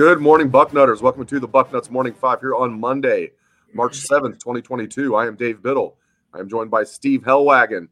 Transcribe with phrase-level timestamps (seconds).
[0.00, 1.02] Good morning, Bucknutters.
[1.02, 3.32] Welcome to the Bucknuts Morning Five here on Monday,
[3.74, 5.14] March 7th, 2022.
[5.14, 5.98] I am Dave Biddle.
[6.32, 7.86] I am joined by Steve Helwagen.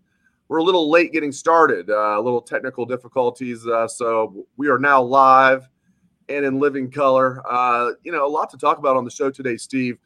[0.49, 3.67] We're a little late getting started, uh, a little technical difficulties.
[3.67, 5.69] Uh, so we are now live
[6.31, 7.43] and in living color.
[7.47, 9.99] Uh, you know, a lot to talk about on the show today, Steve.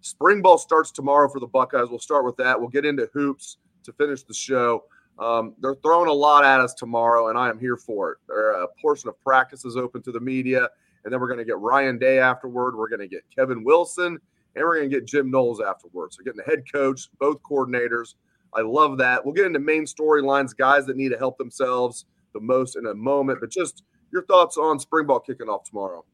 [0.00, 1.90] Spring ball starts tomorrow for the Buckeyes.
[1.90, 2.58] We'll start with that.
[2.58, 4.84] We'll get into hoops to finish the show.
[5.18, 8.18] Um, they're throwing a lot at us tomorrow, and I am here for it.
[8.28, 10.70] There, a portion of practice is open to the media
[11.04, 12.76] and then we're going to get Ryan Day afterward.
[12.76, 14.18] We're going to get Kevin Wilson,
[14.54, 16.16] and we're going to get Jim Knowles afterwards.
[16.16, 18.14] So getting the head coach, both coordinators.
[18.54, 19.24] I love that.
[19.24, 22.94] We'll get into main storylines, guys that need to help themselves the most in a
[22.94, 23.38] moment.
[23.40, 26.04] But just your thoughts on spring ball kicking off tomorrow.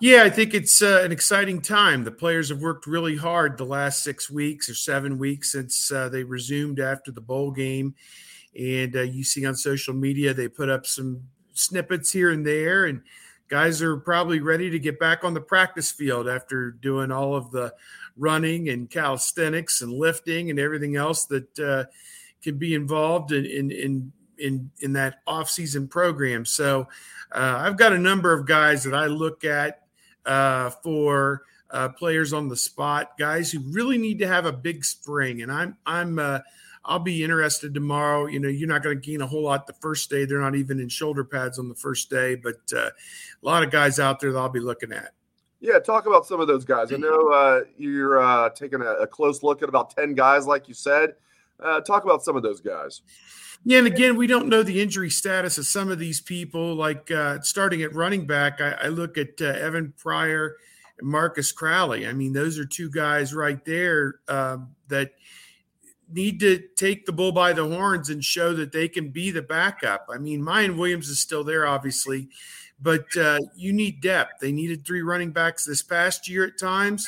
[0.00, 2.04] Yeah, I think it's uh, an exciting time.
[2.04, 6.10] The players have worked really hard the last six weeks or seven weeks since uh,
[6.10, 7.94] they resumed after the bowl game.
[8.58, 11.22] And uh, you see on social media, they put up some
[11.54, 12.84] snippets here and there.
[12.84, 13.02] And
[13.48, 17.50] guys are probably ready to get back on the practice field after doing all of
[17.50, 17.72] the
[18.16, 21.84] running and calisthenics and lifting and everything else that uh,
[22.42, 26.44] can be involved in in in in, in that off-season program.
[26.44, 26.88] So
[27.32, 29.86] uh, I've got a number of guys that I look at
[30.26, 34.84] uh, for uh, players on the spot, guys who really need to have a big
[34.84, 36.40] spring, and I'm I'm uh,
[36.86, 38.26] I'll be interested tomorrow.
[38.26, 40.24] You know, you're not going to gain a whole lot the first day.
[40.24, 42.92] They're not even in shoulder pads on the first day, but uh, a
[43.42, 45.12] lot of guys out there that I'll be looking at.
[45.60, 46.92] Yeah, talk about some of those guys.
[46.92, 50.68] I know uh, you're uh, taking a, a, close look at about 10 guys, like
[50.68, 51.14] you said.
[51.58, 53.00] Uh, talk about some of those guys.
[53.64, 56.74] Yeah, and again, we don't know the injury status of some of these people.
[56.74, 60.56] Like uh, starting at running back, I, I look at uh, Evan Pryor
[61.00, 62.06] and Marcus Crowley.
[62.06, 65.10] I mean, those are two guys right there um, that–
[66.12, 69.42] need to take the bull by the horns and show that they can be the
[69.42, 70.06] backup.
[70.12, 72.28] I mean, Miyan Williams is still there, obviously,
[72.80, 74.40] but uh, you need depth.
[74.40, 77.06] They needed three running backs this past year at times,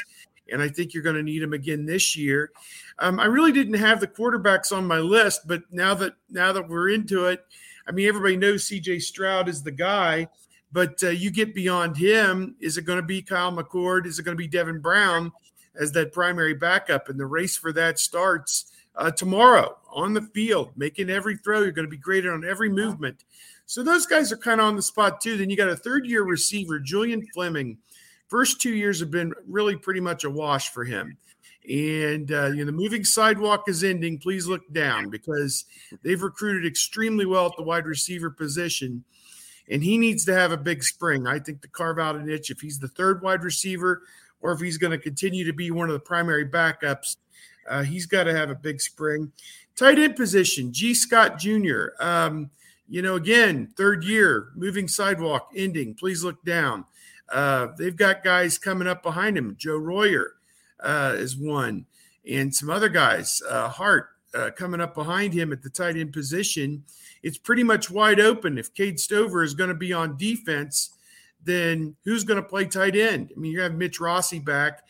[0.50, 2.50] and I think you're going to need them again this year.
[2.98, 6.68] Um, I really didn't have the quarterbacks on my list, but now that now that
[6.68, 7.44] we're into it,
[7.86, 8.98] I mean, everybody knows C.J.
[9.00, 10.28] Stroud is the guy.
[10.70, 12.56] But uh, you get beyond him.
[12.60, 14.06] Is it going to be Kyle McCord?
[14.06, 15.32] Is it going to be Devin Brown
[15.78, 17.08] as that primary backup?
[17.08, 21.62] And the race for that starts uh, tomorrow on the field, making every throw.
[21.62, 23.24] You're going to be graded on every movement.
[23.64, 25.36] So those guys are kind of on the spot too.
[25.36, 27.78] Then you got a third year receiver, Julian Fleming.
[28.26, 31.16] First two years have been really pretty much a wash for him.
[31.68, 34.18] And uh, you know the moving sidewalk is ending.
[34.18, 35.66] Please look down because
[36.02, 39.04] they've recruited extremely well at the wide receiver position,
[39.70, 41.26] and he needs to have a big spring.
[41.26, 44.02] I think to carve out a niche if he's the third wide receiver,
[44.40, 47.16] or if he's going to continue to be one of the primary backups
[47.68, 49.32] uh, he's got to have a big spring.
[49.76, 51.90] Tight end position, Gee Scott Jr.
[52.00, 52.50] Um,
[52.88, 55.94] you know, again, third year, moving sidewalk ending.
[55.94, 56.84] Please look down.
[57.28, 59.54] Uh, they've got guys coming up behind him.
[59.58, 60.34] Joe Royer
[60.80, 61.84] uh, is one,
[62.28, 63.42] and some other guys.
[63.48, 66.84] Uh, Hart uh, coming up behind him at the tight end position.
[67.22, 68.58] It's pretty much wide open.
[68.58, 70.96] If Cade Stover is going to be on defense,
[71.44, 73.32] then who's going to play tight end?
[73.36, 74.82] I mean, you have Mitch Rossi back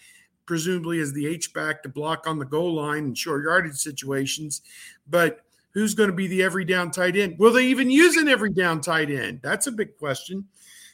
[0.48, 4.62] presumably as the H back to block on the goal line in short yardage situations.
[5.06, 7.38] But who's going to be the every down tight end?
[7.38, 9.40] Will they even use an every down tight end?
[9.42, 10.48] That's a big question.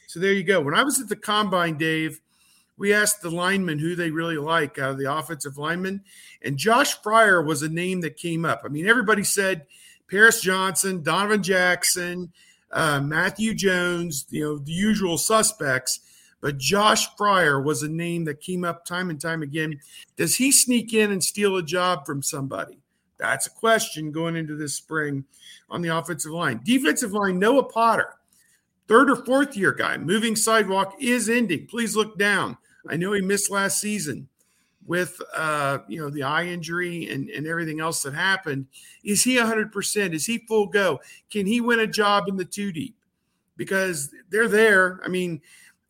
[0.07, 0.59] So there you go.
[0.59, 2.19] When I was at the combine, Dave,
[2.77, 6.03] we asked the linemen who they really like out of the offensive linemen,
[6.41, 8.61] and Josh Fryar was a name that came up.
[8.65, 9.65] I mean, everybody said
[10.11, 12.33] Paris Johnson, Donovan Jackson,
[12.71, 16.01] uh, Matthew Jones, you know, the usual suspects.
[16.41, 19.79] But Josh Fryar was a name that came up time and time again.
[20.15, 22.79] Does he sneak in and steal a job from somebody?
[23.17, 25.25] That's a question going into this spring
[25.69, 26.61] on the offensive line.
[26.63, 28.15] Defensive line, Noah Potter,
[28.87, 31.67] third or fourth year guy, moving sidewalk is ending.
[31.67, 32.57] Please look down.
[32.87, 34.27] I know he missed last season
[34.85, 38.67] with uh, you know the eye injury and, and everything else that happened.
[39.03, 40.13] Is he 100%?
[40.13, 40.99] Is he full go?
[41.31, 42.95] Can he win a job in the two deep?
[43.57, 44.99] Because they're there.
[45.03, 45.41] I mean,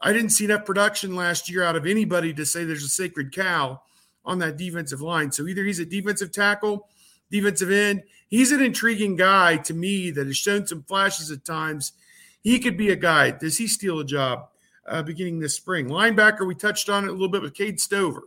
[0.02, 3.34] I didn't see enough production last year out of anybody to say there's a sacred
[3.34, 3.82] cow
[4.26, 5.32] on that defensive line.
[5.32, 6.90] So either he's a defensive tackle,
[7.32, 8.04] defensive end.
[8.28, 11.94] He's an intriguing guy to me that has shown some flashes at times.
[12.42, 13.32] He could be a guy.
[13.32, 14.50] Does he steal a job
[14.88, 15.88] uh, beginning this spring?
[15.88, 18.24] Linebacker, we touched on it a little bit with Cade Stover.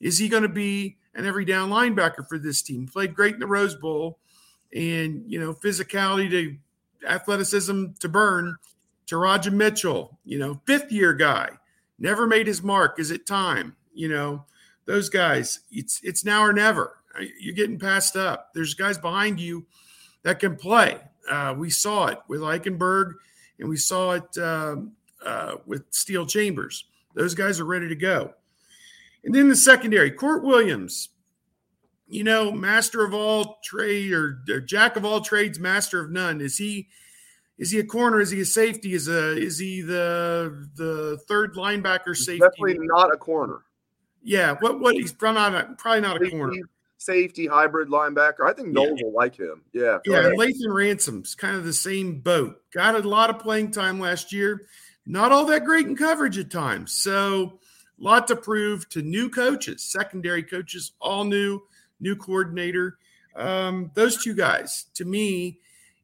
[0.00, 2.86] Is he going to be an every down linebacker for this team?
[2.86, 4.18] Played great in the Rose Bowl,
[4.74, 6.56] and you know physicality to
[7.06, 8.56] athleticism to burn.
[9.10, 11.50] Teradja Mitchell, you know, fifth year guy,
[11.98, 13.00] never made his mark.
[13.00, 13.74] Is it time?
[13.92, 14.44] You know,
[14.86, 15.60] those guys.
[15.70, 16.98] It's it's now or never.
[17.40, 18.50] You're getting passed up.
[18.54, 19.66] There's guys behind you
[20.22, 20.98] that can play.
[21.28, 23.14] Uh, we saw it with Eichenberg,
[23.58, 24.92] and we saw it um,
[25.24, 26.84] uh, with Steele Chambers.
[27.14, 28.34] Those guys are ready to go.
[29.24, 31.10] And then the secondary, Kourt Williams,
[32.08, 36.40] you know, master of all trade or, or, jack of all trades, master of none.
[36.40, 36.88] Is he
[37.60, 38.20] is he a corner?
[38.20, 38.94] Is he a safety?
[38.94, 42.40] Is a is he the the third linebacker safety?
[42.40, 43.60] Definitely not a corner.
[44.22, 46.56] Yeah, what what he's probably not a, probably not a corner.
[46.96, 48.46] Safety hybrid linebacker.
[48.46, 49.04] I think Knowles yeah.
[49.04, 49.62] will like him.
[49.72, 49.98] Yeah.
[50.06, 50.32] Yeah, ahead.
[50.34, 52.60] Lathan Ransom's kind of the same boat.
[52.72, 54.66] Got a lot of playing time last year.
[55.06, 56.92] Not all that great in coverage at times.
[56.92, 57.58] So
[57.98, 61.62] lot to prove to new coaches, secondary coaches, all new,
[62.00, 62.98] new coordinator.
[63.36, 65.60] Um, those two guys, to me,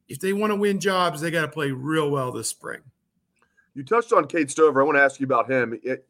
[0.07, 2.81] if they want to win jobs, they got to play real well this spring.
[3.73, 4.81] You touched on Cade Stover.
[4.81, 5.79] I want to ask you about him.
[5.83, 6.07] It,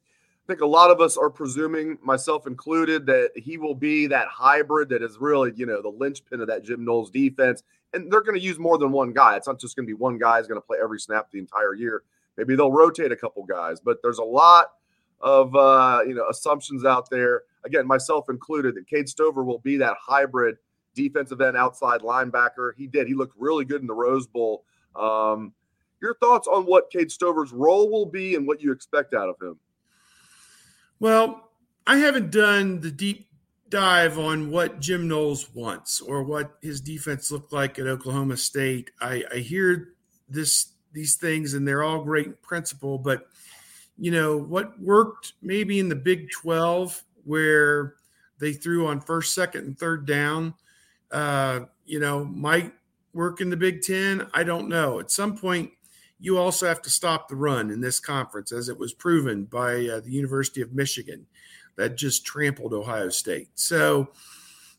[0.48, 4.30] I think a lot of us are presuming, myself included, that he will be that
[4.30, 7.64] hybrid that is really, you know, the linchpin of that Jim Knowles defense.
[7.94, 9.36] And they're going to use more than one guy.
[9.36, 11.40] It's not just going to be one guy is going to play every snap the
[11.40, 12.04] entire year.
[12.38, 14.68] Maybe they'll rotate a couple guys, but there's a lot
[15.20, 17.44] of uh, you know assumptions out there.
[17.66, 20.58] Again, myself included, that Cade Stover will be that hybrid
[20.98, 22.72] defensive end outside linebacker.
[22.76, 23.08] He did.
[23.08, 24.66] He looked really good in the Rose Bowl.
[24.96, 25.54] Um,
[26.02, 29.36] your thoughts on what Cade Stover's role will be and what you expect out of
[29.42, 29.58] him?
[31.00, 31.50] Well,
[31.86, 33.28] I haven't done the deep
[33.70, 38.92] dive on what Jim Knowles wants or what his defense looked like at Oklahoma State.
[39.00, 39.94] I, I hear
[40.28, 43.28] this these things and they're all great in principle, but
[44.00, 47.96] you know, what worked maybe in the Big 12 where
[48.40, 50.54] they threw on first, second, and third down,
[51.12, 52.74] uh, you know, might
[53.14, 54.28] work in the Big 10.
[54.34, 55.00] I don't know.
[55.00, 55.72] At some point,
[56.20, 59.88] you also have to stop the run in this conference, as it was proven by
[59.88, 61.26] uh, the University of Michigan
[61.76, 63.50] that just trampled Ohio State.
[63.56, 64.10] So,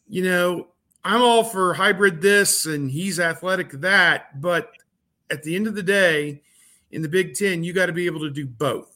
[0.09, 0.69] you know,
[1.05, 4.73] I'm all for hybrid this and he's athletic that, but
[5.31, 6.43] at the end of the day,
[6.91, 8.95] in the Big Ten, you got to be able to do both.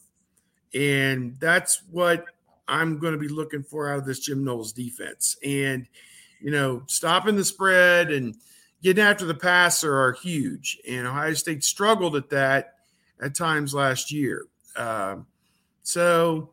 [0.75, 2.25] And that's what
[2.67, 5.37] I'm going to be looking for out of this Jim Knowles defense.
[5.45, 5.87] And,
[6.43, 8.37] you know, stopping the spread and
[8.83, 10.79] getting after the passer are huge.
[10.89, 12.75] And Ohio State struggled at that
[13.21, 14.47] at times last year.
[14.75, 15.17] Uh,
[15.83, 16.51] so,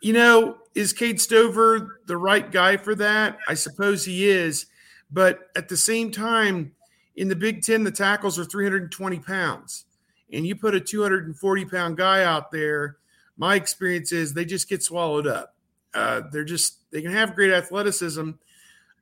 [0.00, 3.38] you know, is Cade Stover the right guy for that?
[3.46, 4.66] I suppose he is.
[5.10, 6.72] But at the same time,
[7.16, 9.84] in the Big Ten, the tackles are 320 pounds
[10.32, 12.96] and you put a 240 pound guy out there,
[13.36, 15.54] my experience is they just get swallowed up.
[15.94, 18.30] Uh, they're just they can have great athleticism,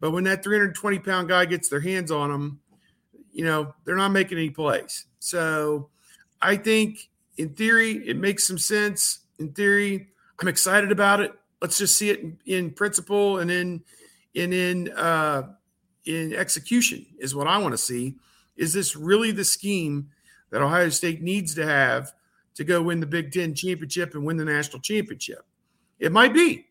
[0.00, 2.60] but when that 320 pound guy gets their hands on them,
[3.32, 5.06] you know they're not making any plays.
[5.18, 5.90] So
[6.40, 9.20] I think in theory it makes some sense.
[9.38, 10.08] In theory,
[10.40, 11.32] I'm excited about it.
[11.62, 13.82] Let's just see it in, in principle and in
[14.34, 15.42] and in uh,
[16.04, 18.16] in execution is what I want to see.
[18.56, 20.10] Is this really the scheme?
[20.50, 22.12] that Ohio State needs to have
[22.54, 25.44] to go win the Big Ten championship and win the national championship.
[25.98, 26.66] It might be.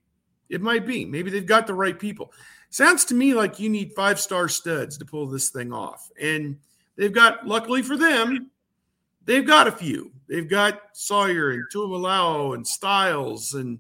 [0.50, 1.06] It might be.
[1.06, 2.34] Maybe they've got the right people.
[2.70, 6.10] Sounds to me like you need five star studs to pull this thing off.
[6.22, 6.58] And
[6.96, 8.52] they've got, luckily for them,
[9.26, 10.12] they've got a few.
[10.28, 13.80] They've got Sawyer and Tuimoloau and Styles and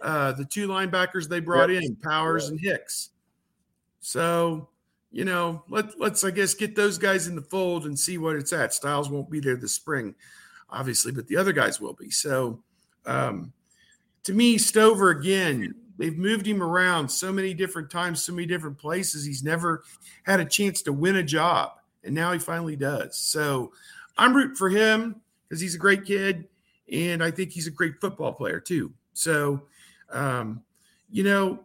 [0.00, 1.82] uh, the two linebackers they brought yep.
[1.82, 2.50] in, Powers yep.
[2.52, 3.10] and Hicks.
[4.00, 4.68] So
[5.10, 8.36] you know, let let's I guess get those guys in the fold and see what
[8.36, 8.74] it's at.
[8.74, 10.14] Styles won't be there this spring,
[10.68, 12.10] obviously, but the other guys will be.
[12.10, 12.62] So,
[13.06, 13.52] um,
[14.24, 18.78] to me, Stover again, they've moved him around so many different times, so many different
[18.78, 19.24] places.
[19.24, 19.82] He's never
[20.22, 21.72] had a chance to win a job,
[22.04, 23.16] and now he finally does.
[23.18, 23.72] So,
[24.16, 26.48] I'm rooting for him because he's a great kid,
[26.92, 28.92] and I think he's a great football player too.
[29.14, 29.62] So,
[30.10, 30.62] um,
[31.10, 31.60] you know,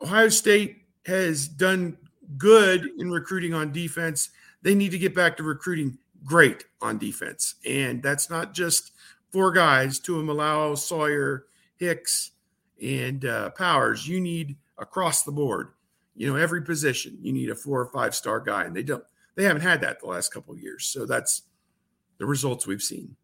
[0.00, 1.96] Ohio State has done
[2.36, 4.30] good in recruiting on defense.
[4.62, 7.54] They need to get back to recruiting great on defense.
[7.66, 8.92] And that's not just
[9.30, 12.32] four guys, Tuimoloau, Sawyer, Hicks
[12.82, 15.68] and uh, Powers, you need across the board.
[16.14, 19.04] You know, every position you need a four or five star guy, and they don't.
[19.36, 20.86] They haven't had that the last couple of years.
[20.86, 21.42] So that's
[22.18, 23.14] the results we've seen.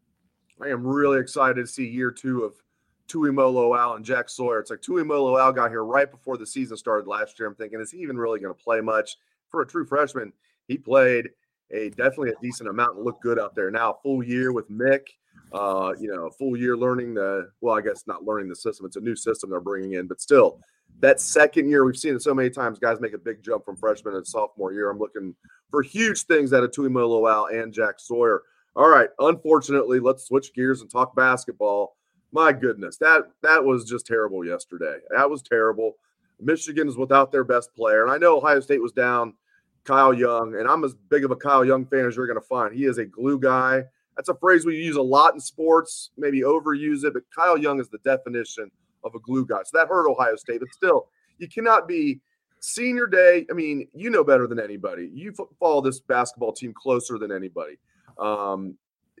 [0.61, 2.53] I am really excited to see year two of
[3.09, 4.59] Tuimoloau Al and Jack Sawyer.
[4.59, 7.49] It's like Tuimoloau Al got here right before the season started last year.
[7.49, 9.17] I'm thinking, is he even really going to play much
[9.49, 10.31] for a true freshman?
[10.67, 11.29] He played
[11.71, 13.69] a definitely a decent amount and looked good out there.
[13.69, 15.07] Now, full year with Mick,
[15.53, 18.85] uh, you know, full year learning the well, I guess not learning the system.
[18.85, 20.59] It's a new system they're bringing in, but still,
[20.99, 22.79] that second year we've seen it so many times.
[22.79, 24.89] Guys make a big jump from freshman and sophomore year.
[24.89, 25.35] I'm looking
[25.69, 28.43] for huge things out of Tuimoloau Al and Jack Sawyer.
[28.75, 31.95] All right, unfortunately, let's switch gears and talk basketball.
[32.31, 34.97] My goodness, that that was just terrible yesterday.
[35.15, 35.93] That was terrible.
[36.41, 39.33] Michigan is without their best player, and I know Ohio State was down
[39.85, 42.45] Kyle Young, and I'm as big of a Kyle Young fan as you're going to
[42.45, 42.75] find.
[42.75, 43.83] He is a glue guy.
[44.15, 47.79] That's a phrase we use a lot in sports, maybe overuse it, but Kyle Young
[47.79, 48.71] is the definition
[49.03, 49.61] of a glue guy.
[49.65, 51.07] So that hurt Ohio State, but still,
[51.37, 52.21] you cannot be
[52.59, 53.45] senior day.
[53.49, 55.09] I mean, you know better than anybody.
[55.13, 57.77] You follow this basketball team closer than anybody.
[58.17, 58.77] Um,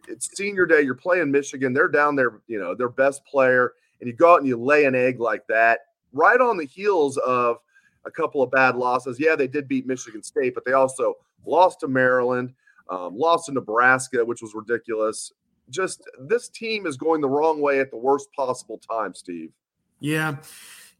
[0.07, 0.81] it's senior day.
[0.81, 1.73] You're playing Michigan.
[1.73, 4.85] They're down there, you know, their best player, and you go out and you lay
[4.85, 5.79] an egg like that
[6.13, 7.57] right on the heels of
[8.05, 9.19] a couple of bad losses.
[9.19, 12.53] Yeah, they did beat Michigan State, but they also lost to Maryland,
[12.89, 15.31] um, lost to Nebraska, which was ridiculous.
[15.69, 19.51] Just this team is going the wrong way at the worst possible time, Steve.
[19.99, 20.37] Yeah.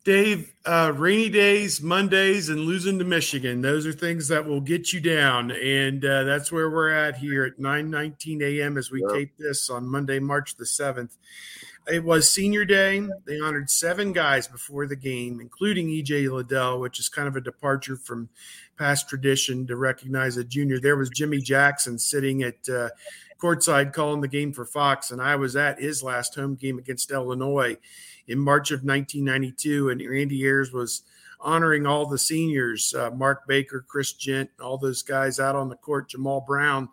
[0.06, 3.62] Dave, uh, rainy days, Mondays, and losing to Michigan.
[3.62, 5.50] Those are things that will get you down.
[5.50, 8.78] And uh, that's where we're at here at 9 19 a.m.
[8.78, 9.10] as we yep.
[9.12, 11.18] tape this on Monday, March the 7th.
[11.88, 13.08] It was senior day.
[13.26, 17.42] They honored seven guys before the game, including EJ Liddell, which is kind of a
[17.42, 18.30] departure from
[18.78, 20.80] past tradition to recognize a junior.
[20.80, 22.90] There was Jimmy Jackson sitting at uh,
[23.40, 27.10] courtside calling the game for Fox, and I was at his last home game against
[27.10, 27.78] Illinois
[28.28, 31.04] in March of 1992, and Randy Ayers was
[31.40, 35.76] honoring all the seniors, uh, Mark Baker, Chris Jent, all those guys out on the
[35.76, 36.90] court, Jamaal Brown.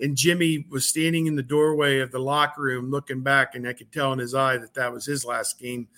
[0.00, 3.72] And Jimmy was standing in the doorway of the locker room looking back, and I
[3.72, 5.88] could tell in his eye that that was his last game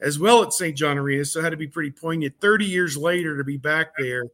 [0.00, 0.76] as well at St.
[0.76, 1.24] John Arena.
[1.24, 4.24] So it had to be pretty poignant 30 years later to be back there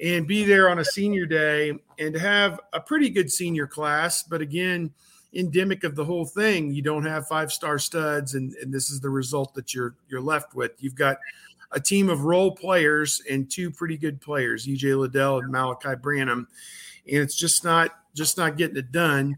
[0.00, 4.22] and be there on a senior day and to have a pretty good senior class.
[4.22, 4.90] But again,
[5.36, 6.72] endemic of the whole thing.
[6.72, 10.20] You don't have five star studs, and, and this is the result that you're you're
[10.20, 10.72] left with.
[10.78, 11.18] You've got
[11.72, 16.48] a team of role players and two pretty good players, EJ Liddell and Malaki Branham,
[17.06, 19.36] and it's just not just not getting it done.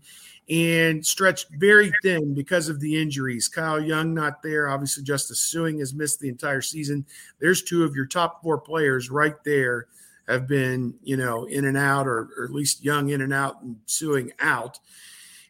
[0.50, 3.49] And stretched very thin because of the injuries.
[3.49, 4.71] Kyle Young not there.
[4.71, 7.05] Obviously, Justice Sueing has missed the entire season.
[7.38, 9.88] There's two of your top four players right there
[10.26, 13.61] have been, you know, in and out, or, or at least Young in and out
[13.62, 14.78] and Sueing out.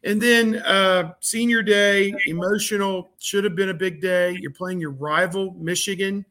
[0.08, 4.38] And then uh, senior day, emotional, should have been a big day.
[4.40, 6.24] You're playing your rival, Michigan.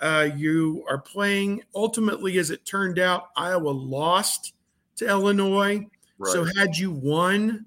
[0.00, 4.54] Uh, you are playing, ultimately, as it turned out, Iowa lost
[4.96, 5.86] to Illinois.
[6.18, 6.32] Right.
[6.32, 7.66] So, had you won,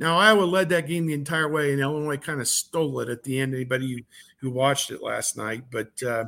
[0.00, 3.22] now Iowa led that game the entire way, and Illinois kind of stole it at
[3.22, 3.54] the end.
[3.54, 4.02] Anybody who,
[4.40, 6.24] who watched it last night, but uh,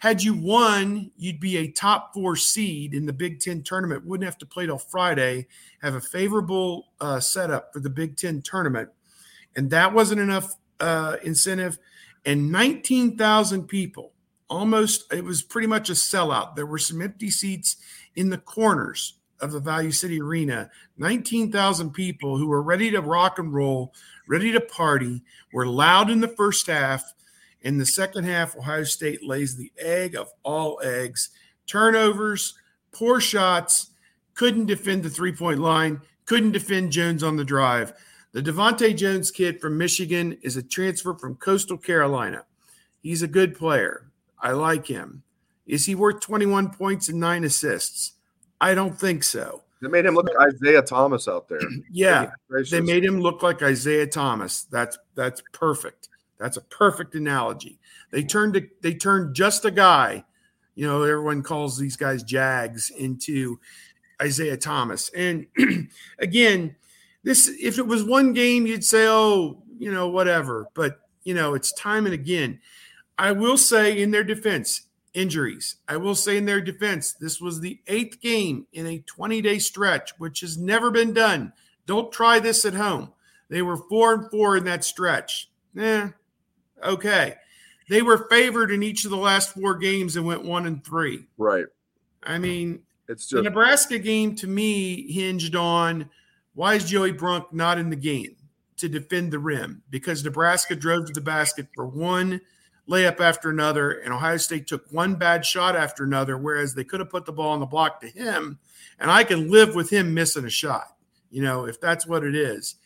[0.00, 4.04] had you won, you'd be a top four seed in the Big Ten tournament.
[4.04, 5.46] Wouldn't have to play till Friday.
[5.82, 8.88] Have a favorable uh, setup for the Big Ten tournament,
[9.56, 11.78] and that wasn't enough uh, incentive.
[12.24, 14.12] And nineteen thousand people,
[14.48, 15.12] almost.
[15.12, 16.56] It was pretty much a sellout.
[16.56, 17.76] There were some empty seats
[18.16, 20.70] in the corners of the Value City Arena.
[20.96, 23.92] Nineteen thousand people who were ready to rock and roll,
[24.26, 25.22] ready to party.
[25.52, 27.12] Were loud in the first half
[27.62, 31.30] in the second half, Ohio State lays the egg of all eggs.
[31.66, 32.54] Turnovers,
[32.92, 33.90] poor shots,
[34.34, 37.92] couldn't defend the three point line, couldn't defend Jones on the drive.
[38.32, 42.44] The DeVante' Jones kid from Michigan is a transfer from Coastal Carolina.
[43.02, 44.06] He's a good player.
[44.38, 45.22] I like him.
[45.66, 48.12] Is he worth 21 points and nine assists?
[48.60, 49.62] I don't think so.
[49.80, 51.60] They made him look like Isaiah Thomas out there.
[51.90, 52.30] yeah,
[52.70, 54.64] they made him look like Isaiah Thomas.
[54.64, 56.09] That's that's perfect.
[56.40, 57.78] That's a perfect analogy.
[58.10, 60.24] They turned to, they turned just a guy,
[60.74, 63.60] you know, everyone calls these guys Jags into
[64.20, 65.10] Isaiah Thomas.
[65.10, 65.46] And
[66.18, 66.74] again,
[67.22, 70.68] this if it was one game, you'd say, oh, you know, whatever.
[70.74, 72.60] But you know, it's time and again.
[73.18, 75.76] I will say in their defense, injuries.
[75.88, 79.58] I will say in their defense, this was the eighth game in a 20 day
[79.58, 81.52] stretch, which has never been done.
[81.86, 83.12] Don't try this at home.
[83.48, 85.50] They were four and four in that stretch.
[85.74, 86.10] Yeah,
[86.82, 87.34] Okay.
[87.88, 91.26] They were favored in each of the last four games and went one and three.
[91.38, 91.66] Right.
[92.22, 96.08] I mean, it's just the Nebraska game to me hinged on
[96.54, 98.36] why is Joey Brunk not in the game?
[98.80, 102.40] to defend the rim because Nebraska drove to the basket for one
[102.88, 106.98] layup after another, and Ohio State took one bad shot after another, whereas they could
[106.98, 108.58] have put the ball on the block to him.
[108.98, 110.96] And I can live with him missing a shot,
[111.30, 112.76] you know, if that's what it is.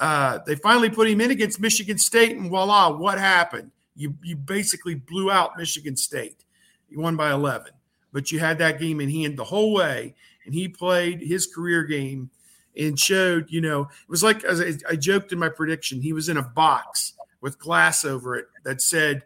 [0.00, 3.70] Uh, they finally put him in against Michigan State, and voila, what happened?
[3.96, 6.44] You you basically blew out Michigan State.
[6.88, 7.72] You won by 11,
[8.12, 11.84] but you had that game in hand the whole way, and he played his career
[11.84, 12.30] game
[12.76, 13.50] and showed.
[13.50, 16.36] You know, it was like as I, I joked in my prediction, he was in
[16.36, 19.22] a box with glass over it that said,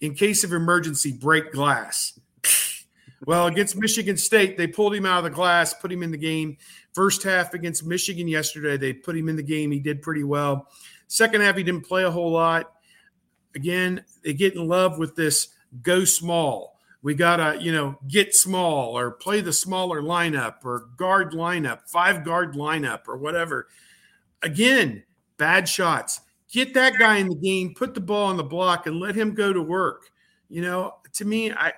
[0.00, 2.18] "In case of emergency, break glass."
[3.26, 6.16] Well, against Michigan State, they pulled him out of the glass, put him in the
[6.16, 6.56] game.
[6.94, 9.70] First half against Michigan yesterday, they put him in the game.
[9.70, 10.68] He did pretty well.
[11.06, 12.72] Second half, he didn't play a whole lot.
[13.54, 15.48] Again, they get in love with this
[15.82, 16.78] go small.
[17.02, 21.88] We got to, you know, get small or play the smaller lineup or guard lineup,
[21.88, 23.68] five guard lineup or whatever.
[24.42, 25.02] Again,
[25.36, 26.20] bad shots.
[26.50, 29.34] Get that guy in the game, put the ball on the block, and let him
[29.34, 30.10] go to work.
[30.48, 31.72] You know, to me, I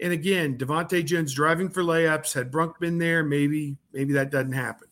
[0.00, 2.34] and again, DeVante' Jones driving for layups.
[2.34, 4.88] Had Brunk been there, maybe maybe that doesn't happen.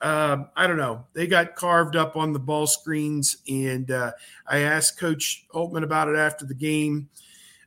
[0.00, 1.06] Uh, I don't know.
[1.12, 4.12] They got carved up on the ball screens, and uh,
[4.46, 7.08] I asked Coach Holtmann about it after the game.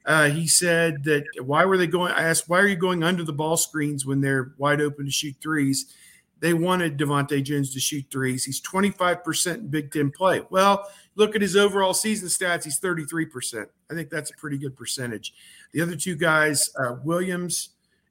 [0.06, 2.12] Uh, he said that why were they going?
[2.14, 5.12] I asked why are you going under the ball screens when they're wide open to
[5.12, 5.94] shoot threes?
[6.42, 8.44] They wanted DeVante' Jones to shoot threes.
[8.44, 10.42] He's 25% in Big Ten play.
[10.50, 12.64] Well, look at his overall season stats.
[12.64, 13.68] He's 33%.
[13.90, 15.34] I think that's a pretty good percentage.
[15.72, 17.70] The other two guys, uh, Williams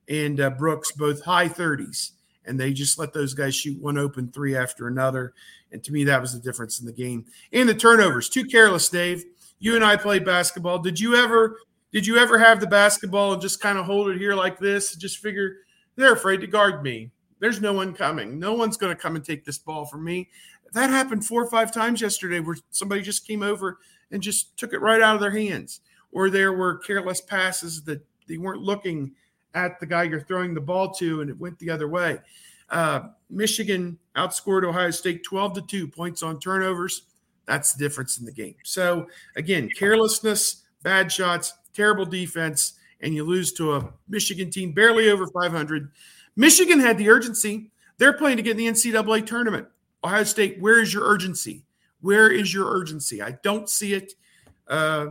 [0.09, 2.13] and uh, Brooks, both high 30s,
[2.47, 5.35] and they just let those guys shoot one open three after another.
[5.73, 7.27] And to me, that was the difference in the game.
[7.53, 9.25] And the turnovers, too careless, Dave.
[9.59, 10.79] You and I played basketball.
[10.79, 11.59] Did you ever?
[11.93, 14.95] Did you ever have the basketball and just kind of hold it here like this?
[14.95, 15.57] Just figure
[15.97, 17.11] they're afraid to guard me.
[17.41, 18.39] There's no one coming.
[18.39, 20.29] No one's going to come and take this ball from me.
[20.73, 23.79] That happened four or five times yesterday where somebody just came over
[24.13, 25.81] and just took it right out of their hands
[26.13, 29.13] or there were careless passes that they weren't looking
[29.55, 32.19] at the guy you're throwing the ball to and it went the other way.
[32.69, 37.03] Uh, Michigan outscored Ohio State 12 to 2 points on turnovers.
[37.47, 38.55] That's the difference in the game.
[38.63, 45.11] So, again, carelessness, bad shots, terrible defense, and you lose to a Michigan team barely
[45.11, 45.91] over 500.
[46.41, 47.71] Michigan had the urgency.
[47.99, 49.69] They're playing to get in the NCAA tournament.
[50.03, 51.67] Ohio State, where is your urgency?
[52.01, 53.21] Where is your urgency?
[53.21, 54.15] I don't see it.
[54.67, 55.09] Uh,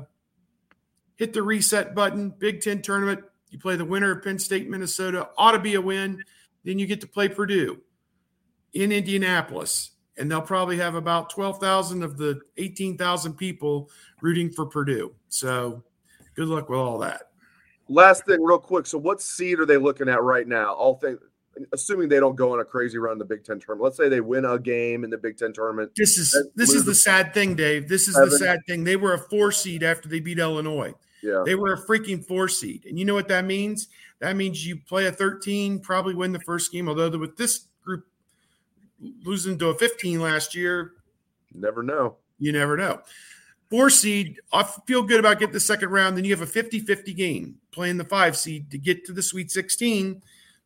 [1.18, 2.32] hit the reset button.
[2.32, 3.20] Big Ten tournament.
[3.52, 5.30] You play the winner of Penn State, Minnesota.
[5.38, 6.24] Ought to be a win.
[6.64, 7.80] Then you get to play Purdue
[8.74, 9.92] in Indianapolis.
[10.18, 15.14] And they'll probably have about 12,000 of the 18,000 people rooting for Purdue.
[15.28, 15.84] So
[16.34, 17.29] good luck with all that.
[17.90, 18.86] Last thing, real quick.
[18.86, 20.74] So, what seed are they looking at right now?
[20.74, 21.20] All things,
[21.74, 23.84] assuming they don't go on a crazy run in the Big Ten tournament.
[23.84, 25.92] Let's say they win a game in the Big Ten tournament.
[25.98, 27.90] This is this is the sad thing, Dave.
[27.90, 28.84] This is the sad thing.
[28.84, 30.94] They were a four seed after they beat Illinois.
[31.22, 31.44] Yeah.
[31.46, 32.86] They were a freaking four seed.
[32.86, 33.90] And you know what that means?
[34.20, 36.88] That means you play a 13, probably win the first game.
[36.88, 38.06] Although with this group
[39.24, 40.94] losing to a 15 last year,
[41.54, 42.18] never know.
[42.38, 43.02] You never know.
[43.70, 46.18] Four seed, I feel good about getting the second round.
[46.18, 49.22] Then you have a 50 50 game playing the five seed to get to the
[49.22, 50.22] Sweet 16.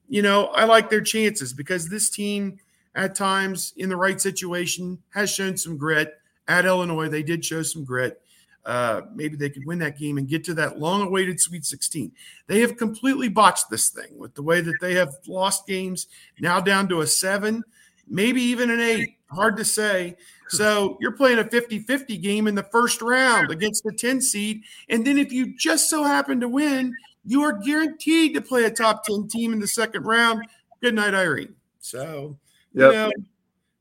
[0.09, 2.59] You know, I like their chances because this team,
[2.95, 6.17] at times in the right situation, has shown some grit.
[6.47, 8.21] At Illinois, they did show some grit
[8.65, 12.11] uh, maybe they could win that game and get to that long awaited Sweet 16.
[12.47, 16.07] They have completely botched this thing with the way that they have lost games
[16.39, 17.63] now down to a seven,
[18.07, 19.17] maybe even an eight.
[19.29, 20.15] Hard to say.
[20.57, 24.63] So you're playing a 50 50 game in the first round against the 10 seed.
[24.89, 26.93] And then if you just so happen to win,
[27.25, 30.43] you are guaranteed to play a top 10 team in the second round.
[30.81, 31.55] Good night, Irene.
[31.79, 32.37] So,
[32.73, 32.91] yep.
[32.91, 33.11] you know,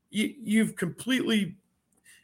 [0.09, 1.55] you, you've completely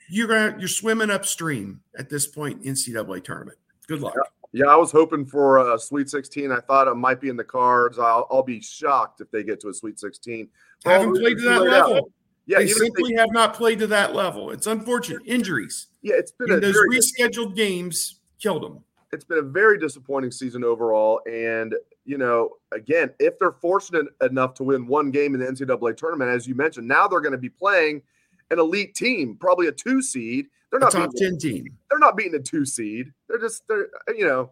[0.10, 3.58] you're gonna you're swimming upstream at this point NCAA tournament.
[3.88, 4.16] Good luck.
[4.52, 6.52] Yeah, I was hoping for a Sweet 16.
[6.52, 8.00] I thought it might be in the cards.
[8.00, 10.48] I'll, I'll be shocked if they get to a Sweet 16.
[10.86, 11.98] I haven't played to that level.
[11.98, 12.12] Out.
[12.50, 14.50] Yeah, they simply they, have not played to that level.
[14.50, 15.22] It's unfortunate.
[15.26, 15.88] Injuries.
[16.02, 18.84] Yeah, it's been those rescheduled games killed them.
[19.12, 21.22] It's been a very disappointing season overall.
[21.30, 25.96] And you know, again, if they're fortunate enough to win one game in the NCAA
[25.96, 28.02] tournament, as you mentioned, now they're going to be playing–
[28.52, 30.48] an elite team, probably a two seed.
[30.72, 31.66] They're not a top ten team.
[31.90, 33.12] They're not beating a two seed.
[33.28, 34.52] They're just they're you know,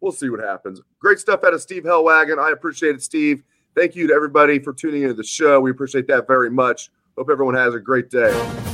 [0.00, 0.80] we'll see what happens.
[0.98, 2.38] Great stuff out of Steve Helwagen.
[2.38, 3.42] I appreciate it, Steve.
[3.74, 5.60] Thank you to everybody for tuning into the show.
[5.60, 6.90] We appreciate that very much.
[7.18, 8.65] Hope everyone has a great day.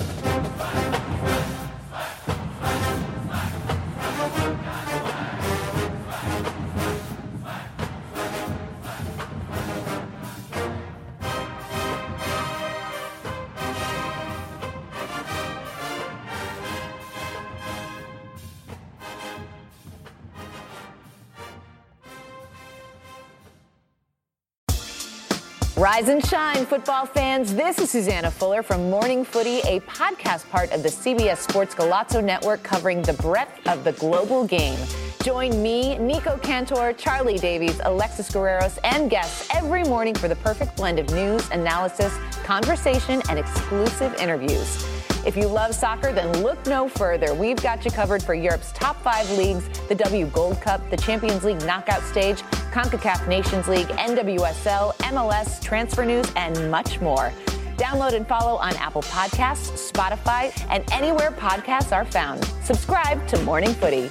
[26.62, 27.54] Shine, football fans.
[27.54, 32.22] This is Susanna Fuller from Morning Footy, a podcast part of the CBS Sports Golazo
[32.22, 34.78] Network covering the breadth of the global game.
[35.22, 40.76] Join me, Nico Cantor, Charlie Davies, Alexis Guerreros, and guests every morning for the perfect
[40.76, 44.91] blend of news, analysis, conversation, and exclusive interviews.
[45.24, 47.32] If you love soccer, then look no further.
[47.32, 51.44] We've got you covered for Europe's top five leagues, the W Gold Cup, the Champions
[51.44, 52.38] League knockout stage,
[52.72, 57.32] CONCACAF Nations League, NWSL, MLS, transfer news, and much more.
[57.76, 62.44] Download and follow on Apple Podcasts, Spotify, and anywhere podcasts are found.
[62.62, 64.10] Subscribe to Morning Footy.